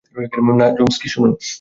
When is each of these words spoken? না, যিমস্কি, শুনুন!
না, 0.59 0.67
যিমস্কি, 0.69 1.07
শুনুন! 1.09 1.31